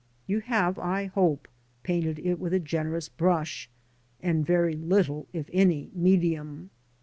You 0.25 0.39
have, 0.39 0.79
I 0.79 1.05
hope, 1.05 1.47
painted 1.83 2.17
it 2.17 2.39
with 2.39 2.55
a 2.55 2.59
generous 2.59 3.07
brush, 3.07 3.69
and 4.19 4.43
very 4.43 4.73
little, 4.75 5.27
if 5.31 5.47
any, 5.53 5.91
medium. 5.93 6.71